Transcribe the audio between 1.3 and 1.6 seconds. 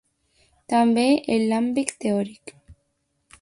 en